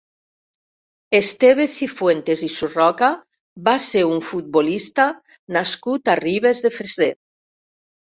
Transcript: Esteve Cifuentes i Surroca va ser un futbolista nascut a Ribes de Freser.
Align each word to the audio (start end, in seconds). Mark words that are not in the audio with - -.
Esteve 1.17 1.65
Cifuentes 1.73 2.41
i 2.47 2.47
Surroca 2.53 3.09
va 3.67 3.75
ser 3.83 4.01
un 4.13 4.23
futbolista 4.29 5.05
nascut 5.59 6.13
a 6.15 6.17
Ribes 6.23 6.63
de 6.65 6.73
Freser. 6.79 7.11